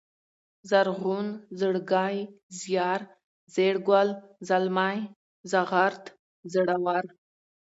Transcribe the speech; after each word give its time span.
زرغون، 0.69 1.27
زړگی، 1.59 2.15
زيار، 2.59 3.01
زېړگل، 3.53 4.09
زلمی، 4.47 4.97
زغرد، 5.51 6.03
زړور 6.53 7.05